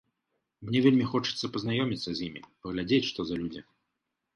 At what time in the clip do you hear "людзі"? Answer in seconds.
3.45-3.61